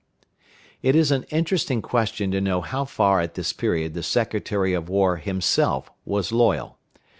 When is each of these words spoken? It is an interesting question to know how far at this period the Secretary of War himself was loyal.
It 0.81 0.95
is 0.95 1.11
an 1.11 1.25
interesting 1.29 1.83
question 1.83 2.31
to 2.31 2.41
know 2.41 2.61
how 2.61 2.85
far 2.85 3.19
at 3.19 3.35
this 3.35 3.53
period 3.53 3.93
the 3.93 4.01
Secretary 4.01 4.73
of 4.73 4.89
War 4.89 5.17
himself 5.17 5.91
was 6.05 6.31
loyal. 6.31 6.79